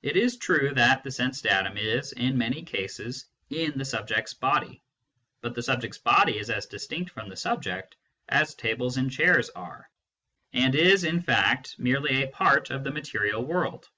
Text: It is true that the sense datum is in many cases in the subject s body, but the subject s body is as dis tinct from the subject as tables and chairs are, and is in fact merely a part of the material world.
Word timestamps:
It 0.00 0.16
is 0.16 0.38
true 0.38 0.72
that 0.76 1.04
the 1.04 1.10
sense 1.10 1.42
datum 1.42 1.76
is 1.76 2.12
in 2.12 2.38
many 2.38 2.62
cases 2.62 3.26
in 3.50 3.76
the 3.76 3.84
subject 3.84 4.28
s 4.30 4.32
body, 4.32 4.80
but 5.42 5.54
the 5.54 5.62
subject 5.62 5.96
s 5.96 5.98
body 6.00 6.38
is 6.38 6.48
as 6.48 6.64
dis 6.64 6.86
tinct 6.86 7.10
from 7.10 7.28
the 7.28 7.36
subject 7.36 7.96
as 8.30 8.54
tables 8.54 8.96
and 8.96 9.12
chairs 9.12 9.50
are, 9.50 9.90
and 10.54 10.74
is 10.74 11.04
in 11.04 11.20
fact 11.20 11.78
merely 11.78 12.22
a 12.22 12.28
part 12.28 12.70
of 12.70 12.84
the 12.84 12.90
material 12.90 13.44
world. 13.44 13.90